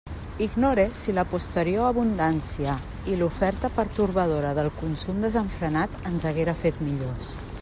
Ignore 0.45 0.85
si 1.01 1.13
la 1.17 1.25
posterior 1.33 1.89
abundància 1.89 2.73
i 3.13 3.19
l'oferta 3.21 3.73
pertorbadora 3.77 4.57
del 4.61 4.73
consum 4.81 5.23
desenfrenat 5.29 6.03
ens 6.13 6.31
haguera 6.33 6.61
fet 6.65 6.87
millors. 6.89 7.37